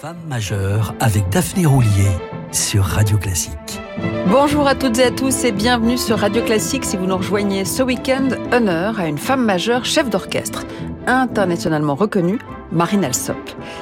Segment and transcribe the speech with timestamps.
[0.00, 2.08] Femme majeure avec Daphné Roulier
[2.52, 3.82] sur Radio Classique.
[4.28, 7.66] Bonjour à toutes et à tous et bienvenue sur Radio Classique si vous nous rejoignez
[7.66, 8.30] ce week-end.
[8.50, 10.64] Honneur à une femme majeure chef d'orchestre,
[11.06, 12.38] internationalement reconnue,
[12.72, 13.36] Marine Alsop.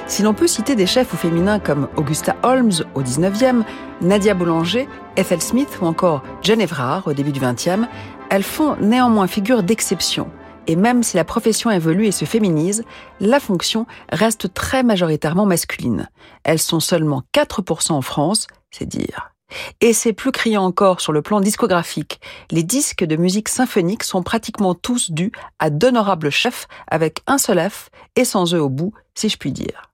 [0.07, 3.63] Si l'on peut citer des chefs ou féminins comme Augusta Holmes au 19e,
[4.01, 7.87] Nadia Boulanger, Ethel Smith ou encore Jane Evrard au début du 20e,
[8.29, 10.27] elles font néanmoins figure d'exception
[10.67, 12.83] et même si la profession évolue et se féminise,
[13.19, 16.09] la fonction reste très majoritairement masculine.
[16.43, 19.31] Elles sont seulement 4% en France, c'est dire.
[19.81, 22.21] Et c'est plus criant encore sur le plan discographique.
[22.51, 27.69] Les disques de musique symphonique sont pratiquement tous dus à d'honorables chefs avec un seul
[27.69, 29.91] F et sans eux au bout, si je puis dire.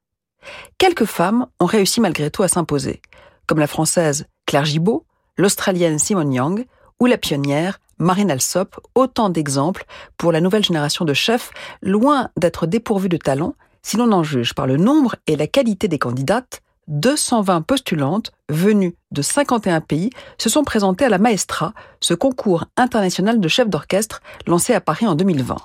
[0.78, 3.02] Quelques femmes ont réussi malgré tout à s'imposer,
[3.48, 5.06] comme la française Claire Gibault,
[5.38, 6.66] l'australienne Simone Young
[7.00, 9.86] ou la pionnière Marine Alsop, autant d'exemples
[10.18, 14.54] pour la nouvelle génération de chefs, loin d'être dépourvus de talent, si l'on en juge
[14.54, 20.50] par le nombre et la qualité des candidates, 220 postulantes venues de 51 pays se
[20.50, 25.16] sont présentées à la Maestra, ce concours international de chefs d'orchestre lancé à Paris en
[25.16, 25.58] 2020.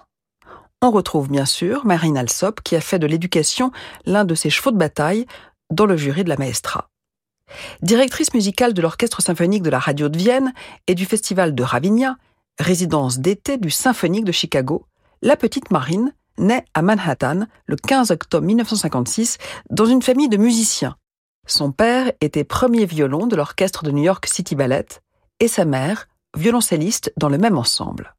[0.83, 3.71] On retrouve bien sûr Marine Alsop qui a fait de l'éducation
[4.07, 5.27] l'un de ses chevaux de bataille
[5.71, 6.89] dans le jury de la Maestra.
[7.83, 10.53] Directrice musicale de l'Orchestre symphonique de la radio de Vienne
[10.87, 12.17] et du Festival de Ravinia,
[12.59, 14.87] résidence d'été du Symphonique de Chicago,
[15.23, 19.39] la petite Marine naît à Manhattan le 15 octobre 1956
[19.71, 20.97] dans une famille de musiciens.
[21.47, 24.87] Son père était premier violon de l'orchestre de New York City Ballet
[25.41, 28.15] et sa mère violoncelliste dans le même ensemble.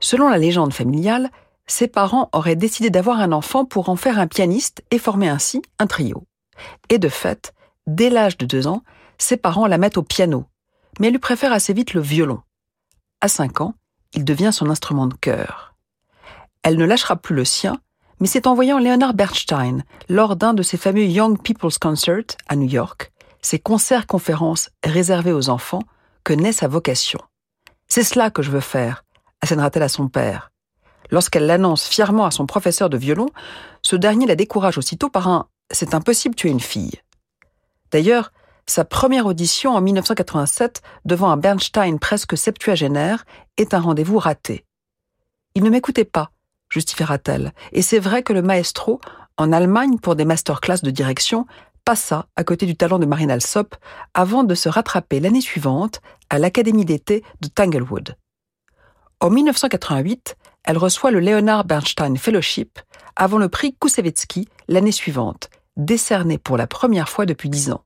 [0.00, 1.30] Selon la légende familiale,
[1.66, 5.62] ses parents auraient décidé d'avoir un enfant pour en faire un pianiste et former ainsi
[5.78, 6.24] un trio.
[6.88, 7.54] Et de fait,
[7.86, 8.82] Dès l'âge de deux ans,
[9.18, 10.46] ses parents la mettent au piano,
[10.98, 12.40] mais elle lui préfère assez vite le violon.
[13.20, 13.74] À cinq ans,
[14.14, 15.74] il devient son instrument de cœur.
[16.62, 17.78] Elle ne lâchera plus le sien,
[18.20, 22.56] mais c'est en voyant Leonard Bernstein lors d'un de ses fameux Young People's Concerts à
[22.56, 25.82] New York, ces concerts-conférences réservés aux enfants,
[26.24, 27.20] que naît sa vocation.
[27.86, 29.04] C'est cela que je veux faire,
[29.42, 30.50] assènera-t-elle à son père.
[31.10, 33.28] Lorsqu'elle l'annonce fièrement à son professeur de violon,
[33.82, 37.00] ce dernier la décourage aussitôt par un C'est impossible, tu es une fille.
[37.90, 38.32] D'ailleurs,
[38.66, 44.64] sa première audition en 1987 devant un Bernstein presque septuagénaire est un rendez-vous raté.
[45.54, 46.30] Il ne m'écoutait pas,
[46.70, 49.00] justifiera-t-elle, et c'est vrai que le maestro,
[49.36, 51.46] en Allemagne pour des masterclass de direction,
[51.84, 53.76] passa à côté du talent de Marine Alsop
[54.14, 58.16] avant de se rattraper l'année suivante à l'Académie d'été de Tanglewood.
[59.20, 62.80] En 1988, elle reçoit le Leonard Bernstein Fellowship
[63.16, 67.84] avant le prix Koussevitzky l'année suivante, décerné pour la première fois depuis dix ans.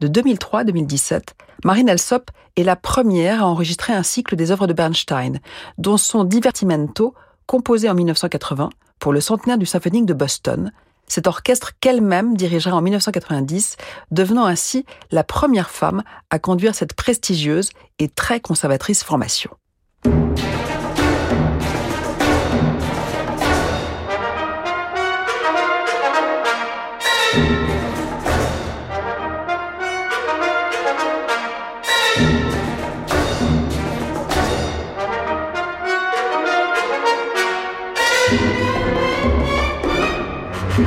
[0.00, 1.34] De 2003 à 2017,
[1.64, 5.40] Marine Alsop est la première à enregistrer un cycle des œuvres de Bernstein,
[5.78, 7.14] dont son Divertimento,
[7.46, 10.72] composé en 1980 pour le centenaire du symphonique de Boston,
[11.06, 13.76] cet orchestre qu'elle-même dirigera en 1990,
[14.10, 19.50] devenant ainsi la première femme à conduire cette prestigieuse et très conservatrice formation.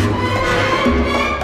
[0.09, 1.38] Música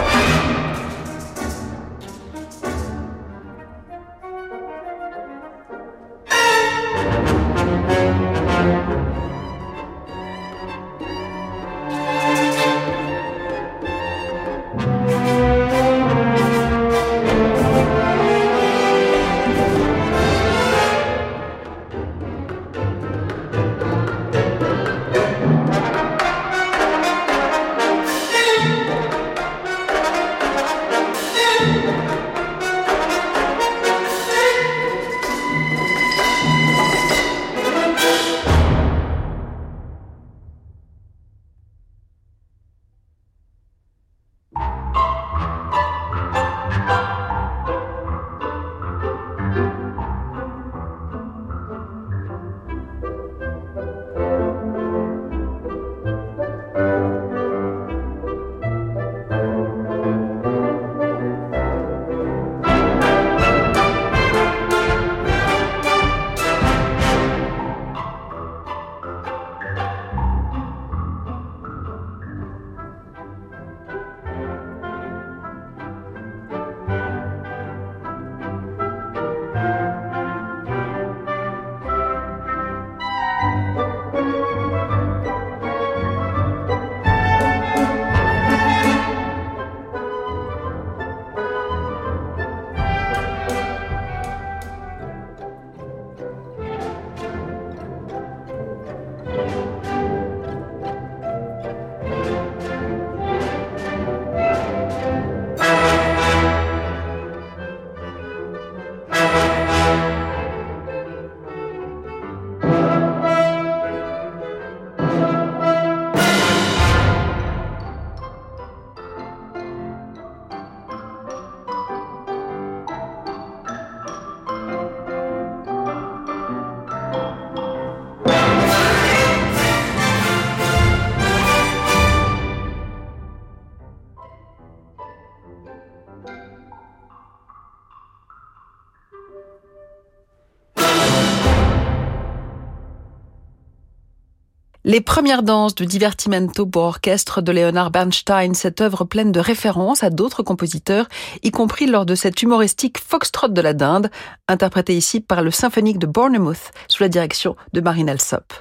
[144.88, 150.04] Les premières danses du divertimento pour orchestre de Leonard Bernstein, cette œuvre pleine de références
[150.04, 151.08] à d'autres compositeurs,
[151.42, 154.12] y compris lors de cette humoristique Foxtrot de la Dinde,
[154.48, 158.54] interprétée ici par le symphonique de Bournemouth sous la direction de Marine Alsop.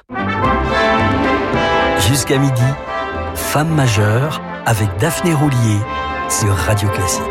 [2.09, 2.62] Jusqu'à midi,
[3.35, 5.79] Femme majeure avec Daphné Roulier
[6.31, 7.23] sur Radio Classique.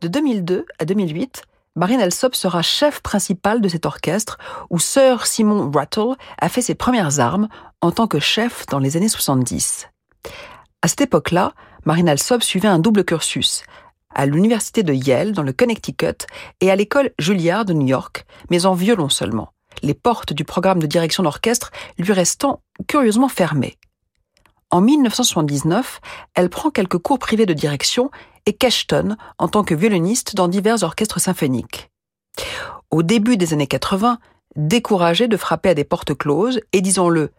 [0.00, 1.44] De 2002 à 2008,
[1.78, 4.36] Marine Alsop sera chef principal de cet orchestre
[4.68, 7.46] où Sir Simon Rattle a fait ses premières armes
[7.80, 9.86] en tant que chef dans les années 70.
[10.82, 11.52] À cette époque-là,
[11.84, 13.62] Marine Alsop suivait un double cursus
[14.12, 16.26] à l'université de Yale dans le Connecticut
[16.60, 19.52] et à l'école Juilliard de New York, mais en violon seulement,
[19.84, 23.78] les portes du programme de direction d'orchestre lui restant curieusement fermées.
[24.70, 26.00] En 1979,
[26.34, 28.10] elle prend quelques cours privés de direction
[28.44, 31.90] et Cashton en tant que violoniste dans divers orchestres symphoniques.
[32.90, 34.18] Au début des années 80,
[34.56, 37.32] découragée de frapper à des portes closes et disons-le,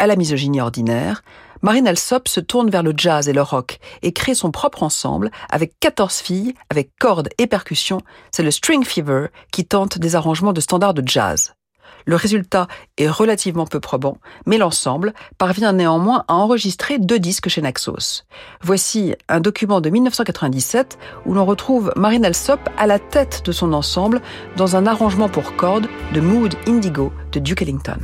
[0.00, 1.22] à la misogynie ordinaire,
[1.62, 5.30] Marine Alsop se tourne vers le jazz et le rock et crée son propre ensemble
[5.48, 8.00] avec 14 filles, avec cordes et percussions.
[8.32, 11.54] C'est le String Fever qui tente des arrangements de standards de jazz.
[12.04, 12.66] Le résultat
[12.98, 14.16] est relativement peu probant,
[14.46, 18.24] mais l'ensemble parvient néanmoins à enregistrer deux disques chez Naxos.
[18.62, 23.72] Voici un document de 1997 où l'on retrouve Marine Alsop à la tête de son
[23.72, 24.20] ensemble
[24.56, 27.98] dans un arrangement pour cordes de Mood Indigo de Duke Ellington.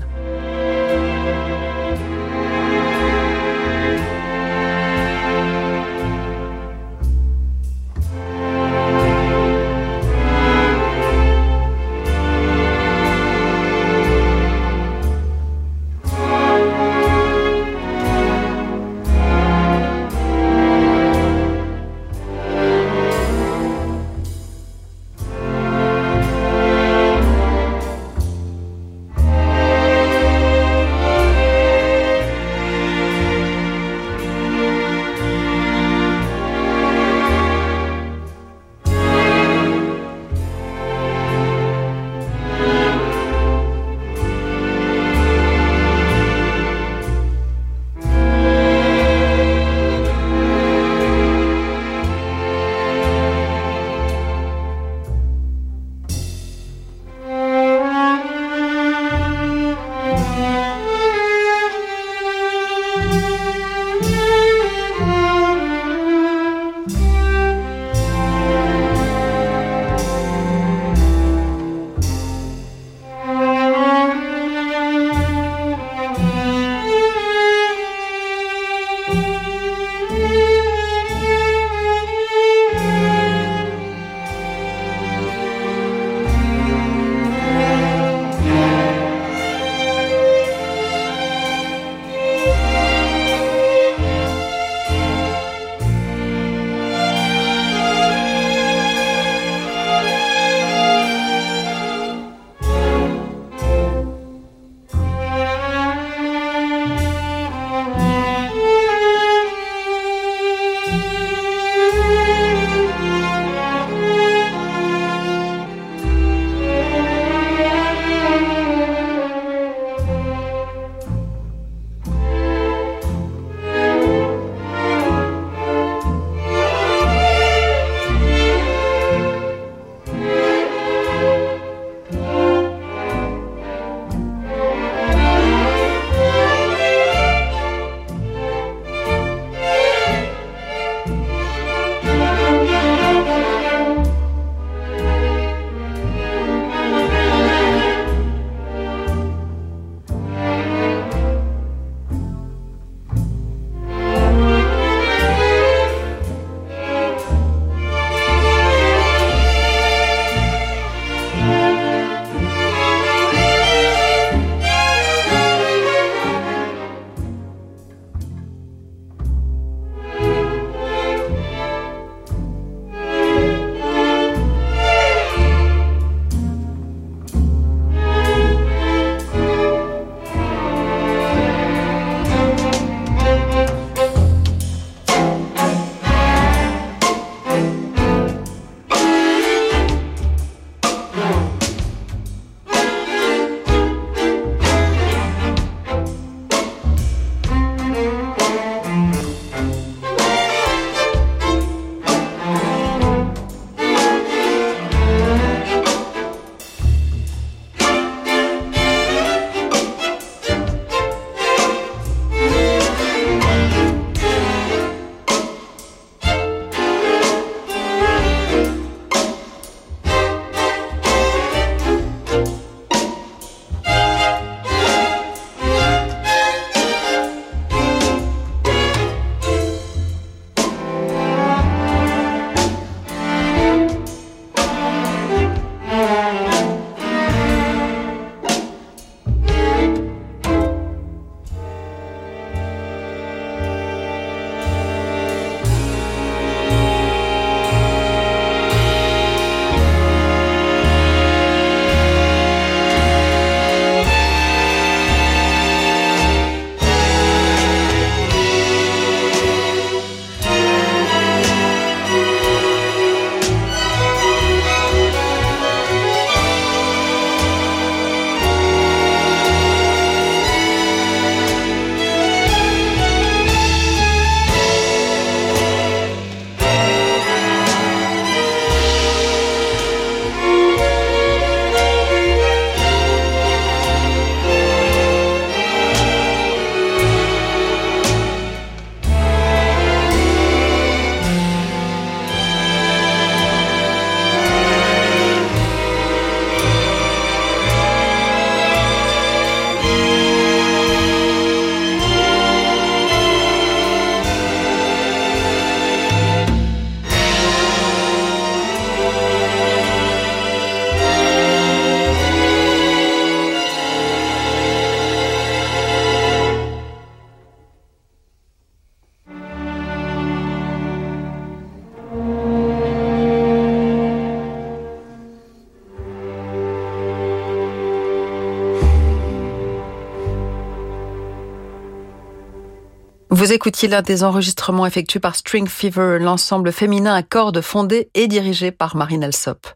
[333.38, 338.26] Vous écoutiez l'un des enregistrements effectués par String Fever, l'ensemble féminin à cordes fondé et
[338.26, 339.68] dirigé par Marine Alsop.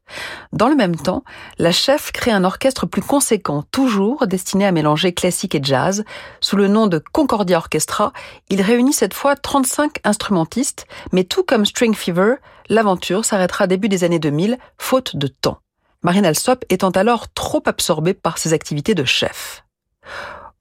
[0.52, 1.22] Dans le même temps,
[1.58, 6.02] la chef crée un orchestre plus conséquent, toujours destiné à mélanger classique et jazz.
[6.40, 8.12] Sous le nom de Concordia Orchestra,
[8.50, 12.38] il réunit cette fois 35 instrumentistes, mais tout comme String Fever,
[12.68, 15.60] l'aventure s'arrêtera début des années 2000, faute de temps.
[16.02, 19.62] Marine Alsop étant alors trop absorbée par ses activités de chef.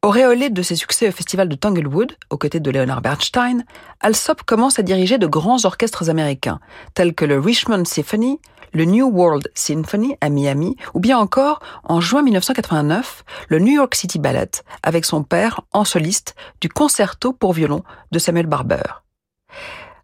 [0.04, 3.64] Auréolé de ses succès au festival de Tanglewood, aux côtés de Leonard Bernstein,
[4.00, 6.60] Alsop commence à diriger de grands orchestres américains,
[6.96, 8.40] tels que le Richmond Symphony,
[8.74, 13.94] le New World Symphony à Miami, ou bien encore, en juin 1989, le New York
[13.94, 14.50] City Ballet,
[14.82, 19.04] avec son père en soliste du concerto pour violon de Samuel Barber.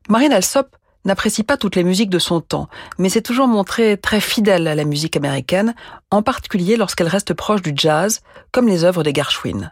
[0.09, 0.75] Marine Alsop
[1.05, 4.75] n'apprécie pas toutes les musiques de son temps, mais s'est toujours montrée très fidèle à
[4.75, 5.73] la musique américaine,
[6.11, 9.71] en particulier lorsqu'elle reste proche du jazz, comme les œuvres des Gershwin.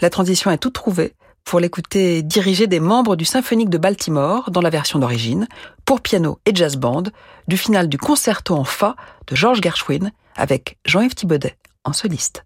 [0.00, 4.60] La transition est toute trouvée pour l'écouter diriger des membres du Symphonique de Baltimore dans
[4.60, 5.48] la version d'origine,
[5.84, 7.04] pour piano et jazz band,
[7.48, 8.94] du final du concerto en fa
[9.26, 12.44] de George Gershwin avec Jean-Yves Thibaudet en soliste.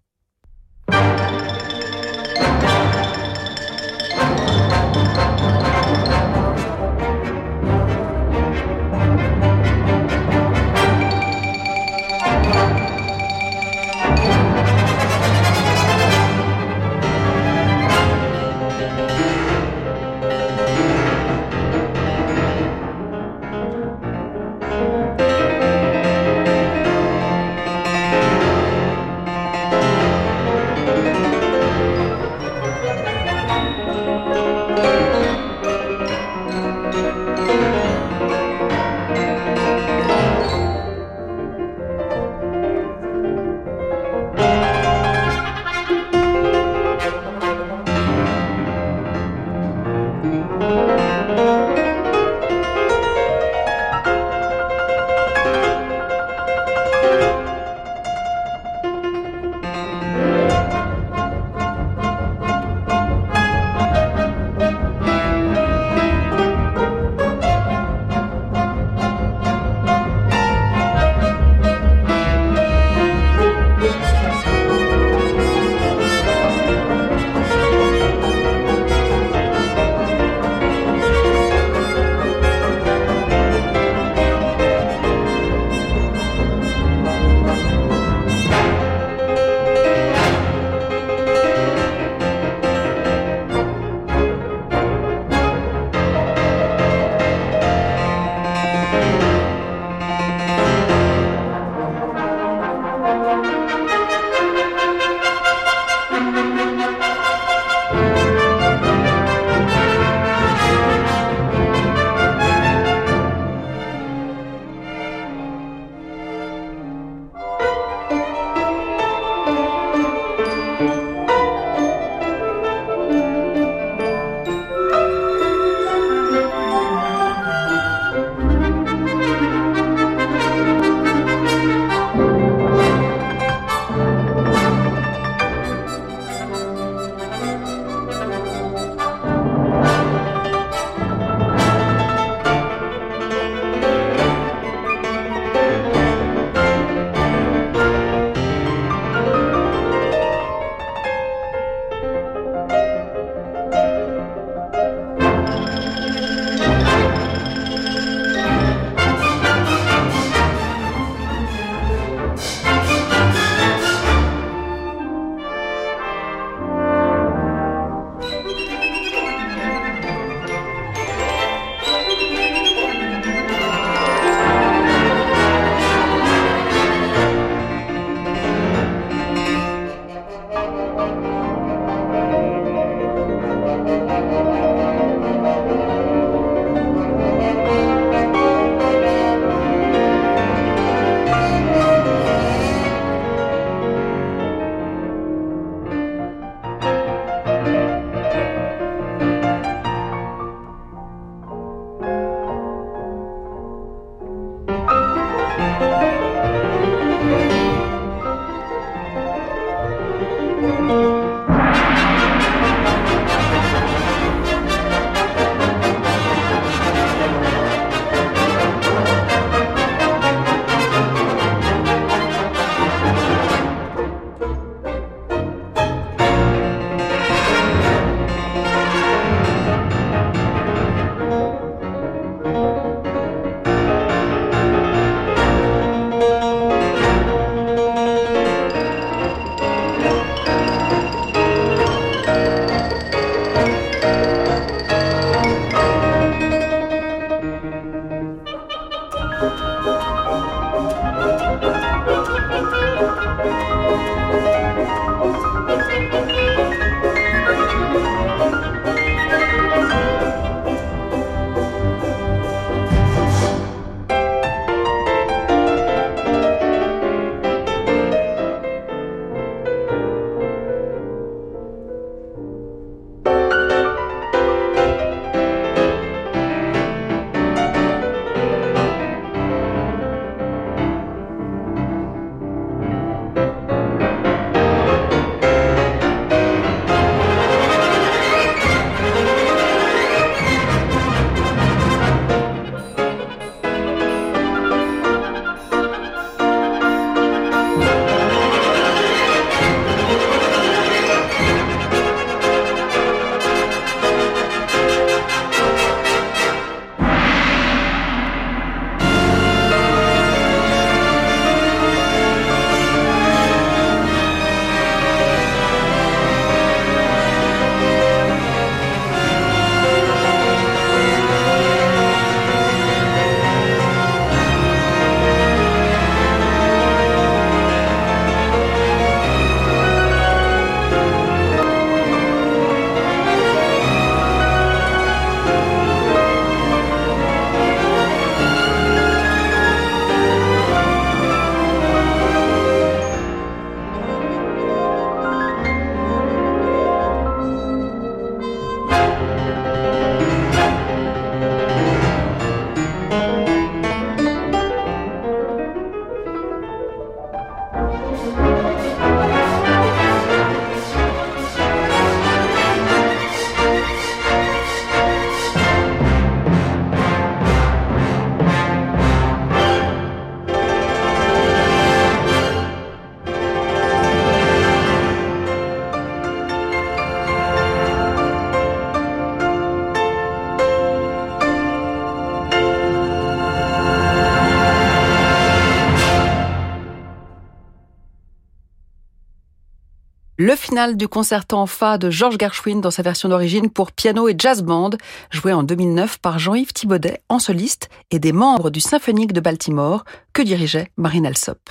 [390.75, 394.61] Du concerto en fa de Georges Gershwin dans sa version d'origine pour piano et jazz
[394.61, 394.89] band,
[395.31, 400.03] joué en 2009 par Jean-Yves Thibaudet en soliste et des membres du Symphonique de Baltimore
[400.33, 401.69] que dirigeait Marine Alsop.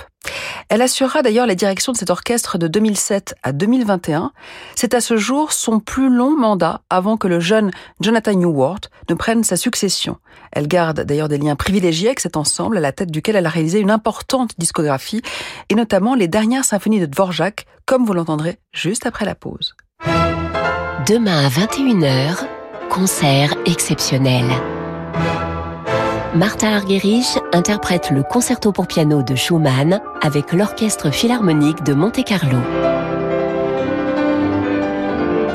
[0.69, 4.31] Elle assurera d'ailleurs la direction de cet orchestre de 2007 à 2021.
[4.75, 9.15] C'est à ce jour son plus long mandat avant que le jeune Jonathan Newhart ne
[9.15, 10.17] prenne sa succession.
[10.51, 13.49] Elle garde d'ailleurs des liens privilégiés avec cet ensemble à la tête duquel elle a
[13.49, 15.21] réalisé une importante discographie
[15.69, 19.75] et notamment les dernières symphonies de Dvorak comme vous l'entendrez juste après la pause.
[21.07, 22.47] Demain à 21h,
[22.89, 24.45] concert exceptionnel.
[26.35, 32.57] Martha Argerich interprète le concerto pour piano de Schumann avec l'Orchestre Philharmonique de Monte-Carlo.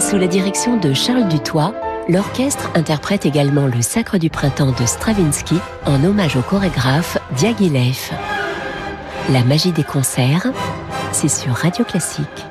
[0.00, 1.74] Sous la direction de Charles Dutoit,
[2.08, 8.12] l'orchestre interprète également le Sacre du printemps de Stravinsky en hommage au chorégraphe Diaghilev.
[9.28, 10.46] La magie des concerts,
[11.12, 12.46] c'est sur Radio Classique.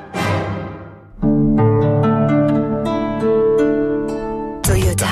[4.62, 5.08] Toyota.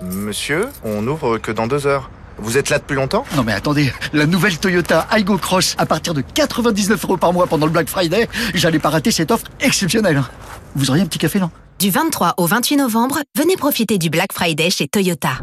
[0.00, 2.08] Monsieur, on n'ouvre que dans deux heures.
[2.38, 6.14] Vous êtes là depuis longtemps Non mais attendez, la nouvelle Toyota Aygo Cross à partir
[6.14, 10.22] de 99 euros par mois pendant le Black Friday, j'allais pas rater cette offre exceptionnelle.
[10.74, 11.50] Vous auriez un petit café, non?
[11.78, 15.38] Du 23 au 28 novembre, venez profiter du Black Friday chez Toyota.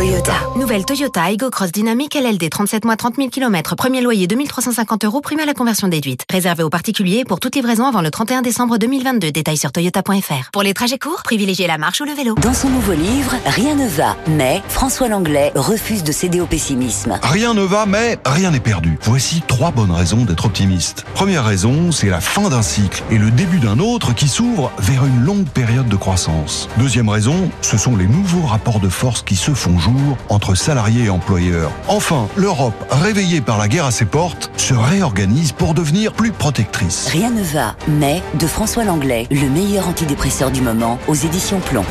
[0.00, 0.32] Toyota.
[0.56, 3.76] Nouvelle Toyota Aygo Cross Dynamique LLD 37 mois 30 000 km.
[3.76, 6.22] Premier loyer 2350 euros, prime à la conversion déduite.
[6.30, 9.30] Réservé aux particuliers pour toute livraison avant le 31 décembre 2022.
[9.30, 10.50] Détails sur toyota.fr.
[10.54, 12.34] Pour les trajets courts, privilégiez la marche ou le vélo.
[12.36, 17.20] Dans son nouveau livre, Rien ne va, mais François Langlais refuse de céder au pessimisme.
[17.22, 18.98] Rien ne va, mais rien n'est perdu.
[19.02, 21.04] Voici trois bonnes raisons d'être optimiste.
[21.12, 25.04] Première raison, c'est la fin d'un cycle et le début d'un autre qui s'ouvre vers
[25.04, 26.70] une longue période de croissance.
[26.78, 29.89] Deuxième raison, ce sont les nouveaux rapports de force qui se font jour
[30.28, 31.70] entre salariés et employeurs.
[31.88, 37.08] Enfin, l'Europe, réveillée par la guerre à ses portes, se réorganise pour devenir plus protectrice.
[37.08, 41.84] Rien ne va, mais de François Langlais, le meilleur antidépresseur du moment, aux éditions Plomb.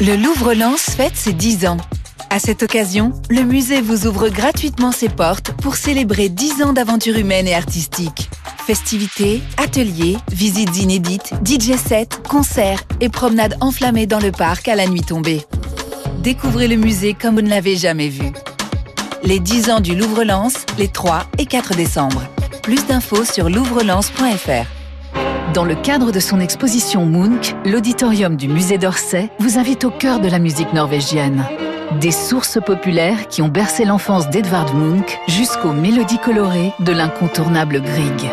[0.00, 1.78] Le Louvre Lens fête ses 10 ans.
[2.28, 7.16] À cette occasion, le musée vous ouvre gratuitement ses portes pour célébrer 10 ans d'aventure
[7.16, 8.28] humaine et artistique.
[8.66, 14.86] Festivités, ateliers, visites inédites, DJ sets, concerts et promenades enflammées dans le parc à la
[14.86, 15.46] nuit tombée.
[16.26, 18.32] Découvrez le musée comme vous ne l'avez jamais vu.
[19.22, 22.20] Les 10 ans du Louvre-Lens, les 3 et 4 décembre.
[22.64, 24.66] Plus d'infos sur louvrelens.fr.
[25.54, 30.18] Dans le cadre de son exposition Munch, l'auditorium du musée d'Orsay vous invite au cœur
[30.18, 31.44] de la musique norvégienne.
[32.00, 38.28] Des sources populaires qui ont bercé l'enfance d'Edvard Munch jusqu'aux mélodies colorées de l'incontournable Grieg.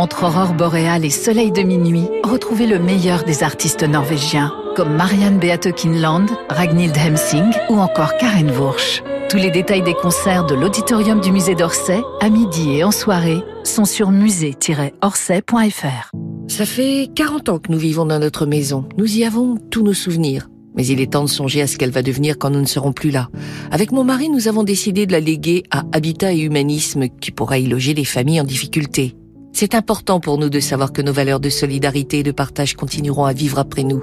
[0.00, 5.38] Entre aurore boréale et soleil de minuit, retrouvez le meilleur des artistes norvégiens, comme Marianne
[5.38, 9.02] Beate Kinland, Ragnhild Hemsing ou encore Karen Wursch.
[9.28, 13.42] Tous les détails des concerts de l'auditorium du musée d'Orsay, à midi et en soirée,
[13.62, 16.10] sont sur musée-orsay.fr.
[16.48, 18.88] Ça fait 40 ans que nous vivons dans notre maison.
[18.96, 20.48] Nous y avons tous nos souvenirs.
[20.74, 22.94] Mais il est temps de songer à ce qu'elle va devenir quand nous ne serons
[22.94, 23.28] plus là.
[23.70, 27.58] Avec mon mari, nous avons décidé de la léguer à Habitat et Humanisme, qui pourra
[27.58, 29.14] y loger les familles en difficulté.
[29.60, 33.26] C'est important pour nous de savoir que nos valeurs de solidarité et de partage continueront
[33.26, 34.02] à vivre après nous.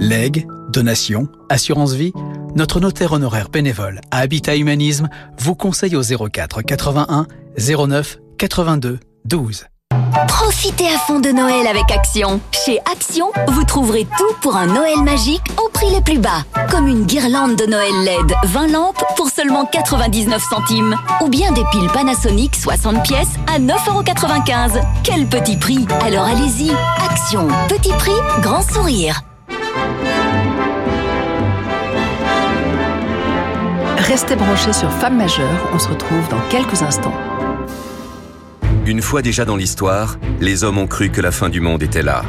[0.00, 2.14] Legs, donations, assurance vie,
[2.54, 7.26] notre notaire honoraire bénévole à Habitat Humanisme vous conseille au 04 81
[7.58, 9.66] 09 82 12.
[10.28, 12.40] Profitez à fond de Noël avec Action.
[12.64, 16.44] Chez Action, vous trouverez tout pour un Noël magique au prix les plus bas.
[16.70, 20.96] Comme une guirlande de Noël LED 20 lampes pour seulement 99 centimes.
[21.22, 24.80] Ou bien des piles Panasonic 60 pièces à 9,95€.
[25.02, 26.70] Quel petit prix Alors allez-y.
[27.04, 27.48] Action.
[27.68, 29.22] Petit prix, grand sourire.
[33.98, 37.14] Restez branchés sur Femmes majeures, on se retrouve dans quelques instants.
[38.86, 42.04] Une fois déjà dans l'histoire, les hommes ont cru que la fin du monde était
[42.04, 42.22] là.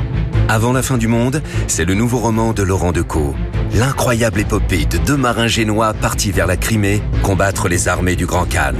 [0.49, 3.35] Avant la fin du monde, c'est le nouveau roman de Laurent Decaux.
[3.75, 8.45] L'incroyable épopée de deux marins génois partis vers la Crimée combattre les armées du Grand
[8.45, 8.73] Khan.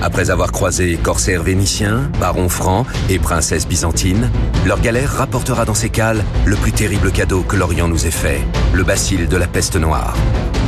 [0.00, 4.30] Après avoir croisé corsaires vénitiens, barons francs et princesses byzantines,
[4.64, 8.42] leur galère rapportera dans ses cales le plus terrible cadeau que l'Orient nous ait fait,
[8.72, 10.14] le bacille de la peste noire.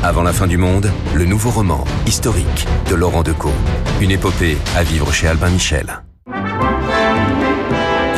[0.02, 3.54] Avant la fin du monde, le nouveau roman historique de Laurent Decaux.
[4.00, 6.02] Une épopée à vivre chez Albin Michel.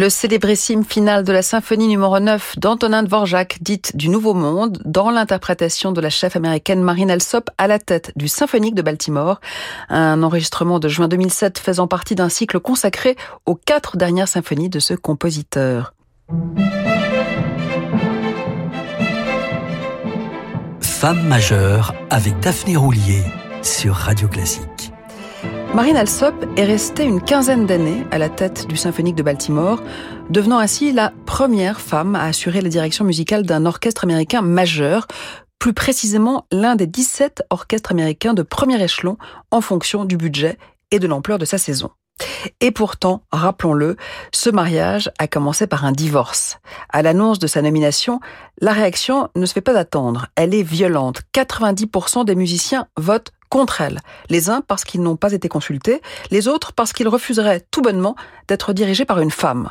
[0.00, 5.10] Le célébrissime final de la symphonie numéro 9 d'Antonin Dvorak, dite du Nouveau Monde, dans
[5.10, 9.42] l'interprétation de la chef américaine Marine Alsop à la tête du Symphonique de Baltimore.
[9.90, 14.78] Un enregistrement de juin 2007 faisant partie d'un cycle consacré aux quatre dernières symphonies de
[14.78, 15.92] ce compositeur.
[20.80, 23.22] Femme majeure avec Daphné Roulier
[23.60, 24.89] sur Radio Classique.
[25.72, 29.80] Marine Alsop est restée une quinzaine d'années à la tête du Symphonique de Baltimore,
[30.28, 35.06] devenant ainsi la première femme à assurer la direction musicale d'un orchestre américain majeur,
[35.60, 39.16] plus précisément l'un des 17 orchestres américains de premier échelon
[39.52, 40.58] en fonction du budget
[40.90, 41.90] et de l'ampleur de sa saison.
[42.60, 43.96] Et pourtant, rappelons-le,
[44.32, 46.58] ce mariage a commencé par un divorce.
[46.88, 48.18] À l'annonce de sa nomination,
[48.60, 50.26] la réaction ne se fait pas attendre.
[50.34, 51.22] Elle est violente.
[51.32, 54.00] 90% des musiciens votent contre elle.
[54.30, 58.16] Les uns parce qu'ils n'ont pas été consultés, les autres parce qu'ils refuseraient tout bonnement
[58.48, 59.70] d'être dirigés par une femme.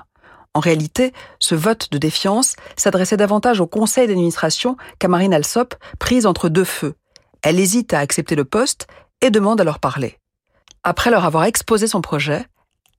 [0.54, 6.26] En réalité, ce vote de défiance s'adressait davantage au conseil d'administration qu'à Marine Alsop, prise
[6.26, 6.96] entre deux feux.
[7.42, 8.88] Elle hésite à accepter le poste
[9.22, 10.20] et demande à leur parler.
[10.84, 12.46] Après leur avoir exposé son projet,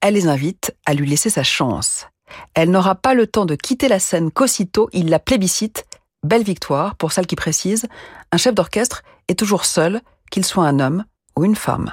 [0.01, 2.07] elle les invite à lui laisser sa chance.
[2.55, 5.85] Elle n'aura pas le temps de quitter la scène qu'aussitôt il la plébiscite.
[6.23, 7.87] Belle victoire pour celle qui précise,
[8.33, 10.01] un chef d'orchestre est toujours seul,
[10.31, 11.05] qu'il soit un homme
[11.37, 11.93] ou une femme.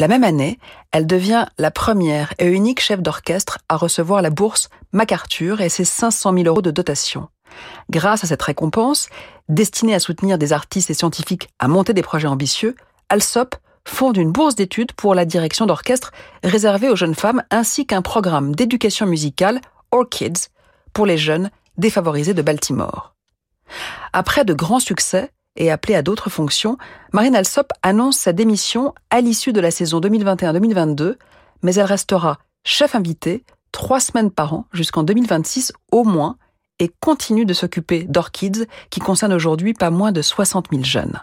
[0.00, 0.58] La même année,
[0.92, 5.84] elle devient la première et unique chef d'orchestre à recevoir la bourse MacArthur et ses
[5.84, 7.28] 500 000 euros de dotation.
[7.90, 9.08] Grâce à cette récompense,
[9.48, 12.76] destinée à soutenir des artistes et scientifiques à monter des projets ambitieux,
[13.08, 16.12] Alsop fonde une bourse d'études pour la direction d'orchestre
[16.44, 19.60] réservée aux jeunes femmes ainsi qu'un programme d'éducation musicale
[19.90, 20.48] Orchids
[20.92, 23.14] pour les jeunes défavorisés de Baltimore.
[24.12, 26.78] Après de grands succès et appelée à d'autres fonctions,
[27.12, 31.16] Marine Alsop annonce sa démission à l'issue de la saison 2021-2022,
[31.62, 36.36] mais elle restera chef invité trois semaines par an jusqu'en 2026 au moins
[36.78, 41.20] et continue de s'occuper d'Orchids qui concerne aujourd'hui pas moins de 60 000 jeunes.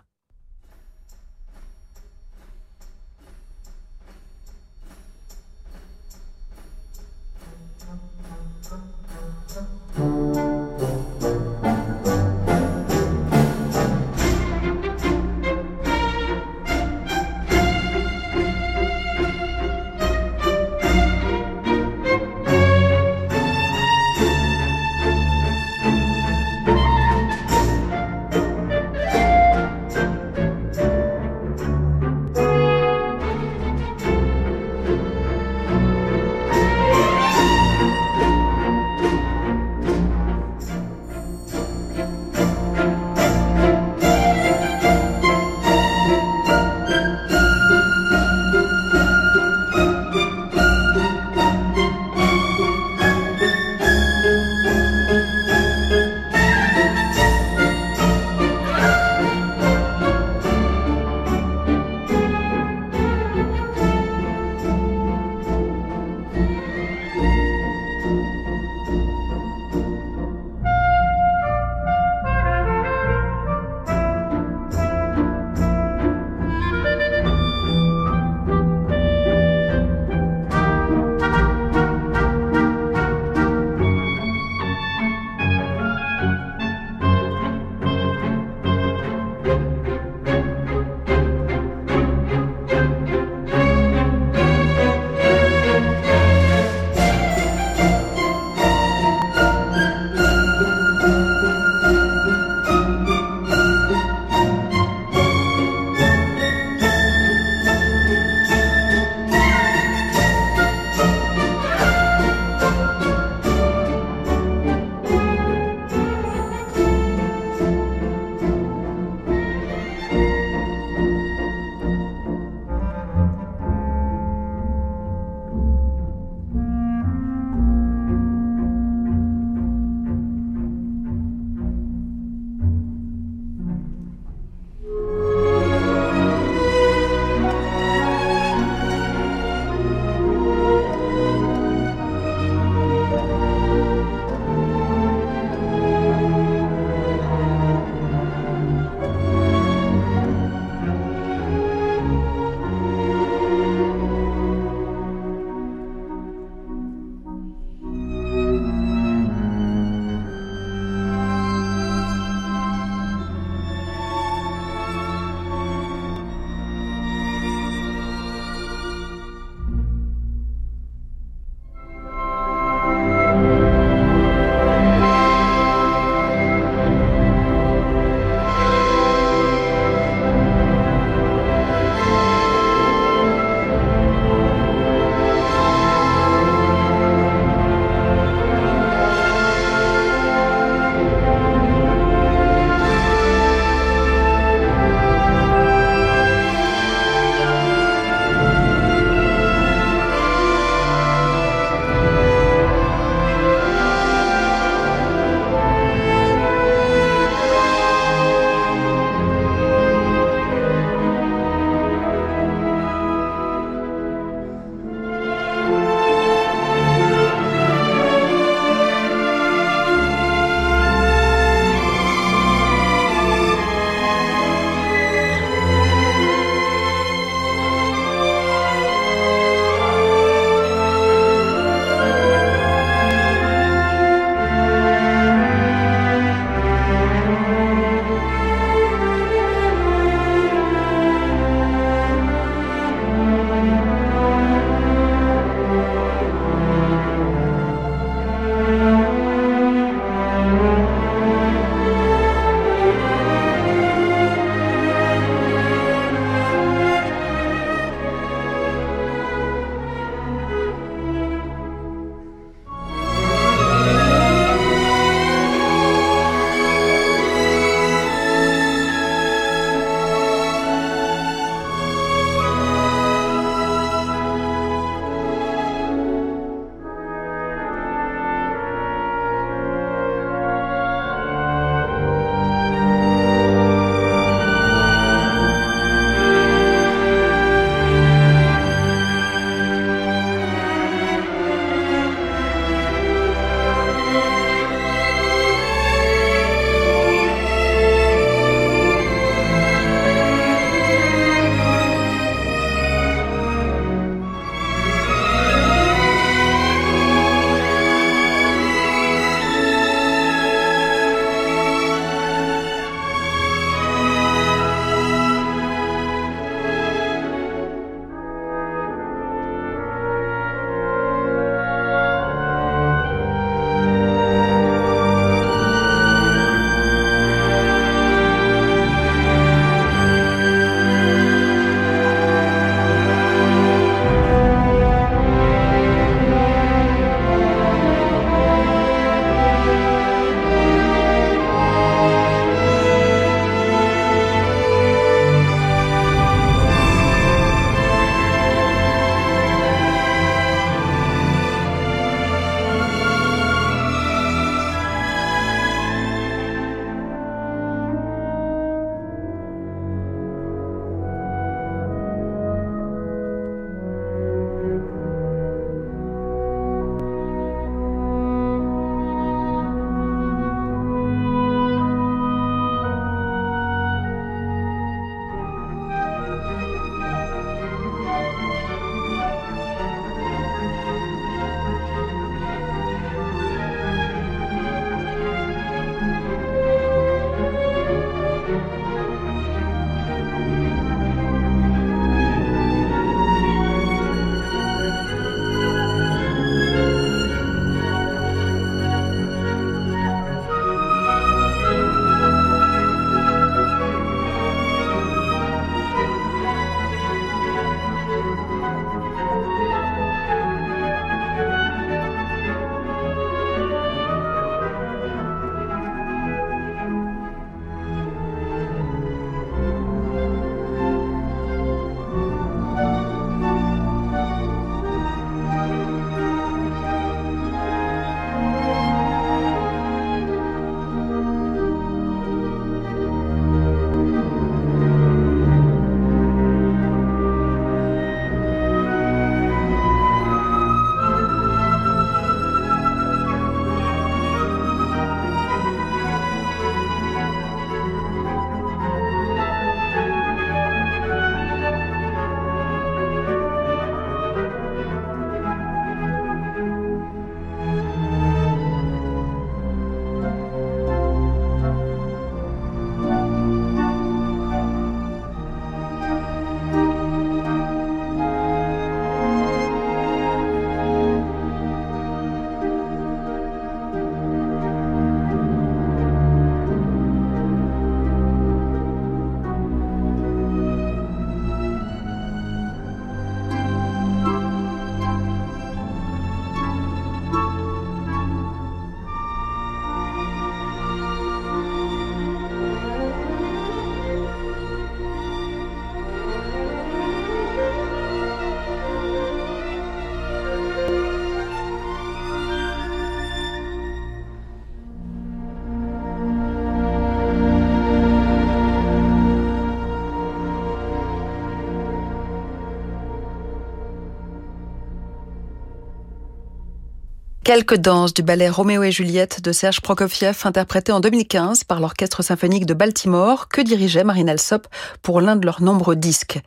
[517.45, 522.23] Quelques danses du ballet Roméo et Juliette de Serge Prokofiev interprétées en 2015 par l'Orchestre
[522.23, 524.65] symphonique de Baltimore que dirigeait Marine Alsop
[525.03, 526.39] pour l'un de leurs nombreux disques.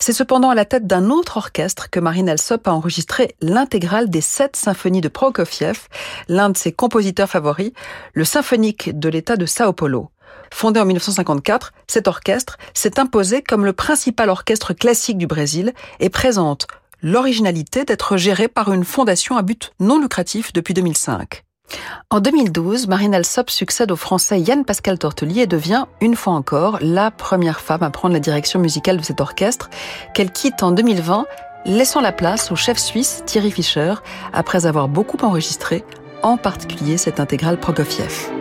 [0.00, 4.22] C'est cependant à la tête d'un autre orchestre que Marine Alsop a enregistré l'intégrale des
[4.22, 5.88] sept symphonies de Prokofiev,
[6.28, 7.72] l'un de ses compositeurs favoris,
[8.14, 10.08] le symphonique de l'État de Sao Paulo.
[10.50, 16.08] Fondé en 1954, cet orchestre s'est imposé comme le principal orchestre classique du Brésil et
[16.08, 16.66] présente
[17.06, 21.44] l'originalité d'être géré par une fondation à but non lucratif depuis 2005.
[22.10, 26.78] En 2012, Marine Alsop succède au français Yann Pascal Tortelier et devient, une fois encore,
[26.80, 29.70] la première femme à prendre la direction musicale de cet orchestre,
[30.14, 31.26] qu'elle quitte en 2020,
[31.64, 33.94] laissant la place au chef suisse Thierry Fischer,
[34.32, 35.84] après avoir beaucoup enregistré,
[36.24, 38.32] en particulier cette intégrale Prokofiev.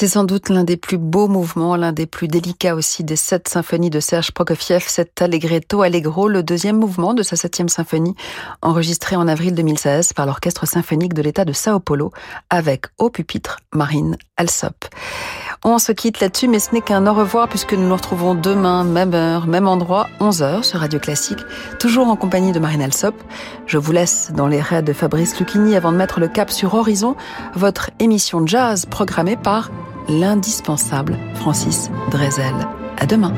[0.00, 3.48] C'est sans doute l'un des plus beaux mouvements, l'un des plus délicats aussi des sept
[3.48, 8.14] symphonies de Serge Prokofiev, cet Allegretto Allegro, le deuxième mouvement de sa septième symphonie,
[8.62, 12.12] enregistré en avril 2016 par l'Orchestre symphonique de l'État de Sao Paulo,
[12.48, 14.86] avec au pupitre Marine Alsop.
[15.64, 18.84] On se quitte là-dessus, mais ce n'est qu'un au revoir puisque nous nous retrouvons demain,
[18.84, 21.44] même heure, même endroit, 11h sur Radio Classique,
[21.78, 23.14] toujours en compagnie de Marine Alsop.
[23.66, 26.72] Je vous laisse dans les raids de Fabrice Lucchini avant de mettre le cap sur
[26.72, 27.16] Horizon,
[27.54, 29.70] votre émission jazz programmée par
[30.10, 32.54] l'indispensable Francis Drezel.
[32.98, 33.32] À demain.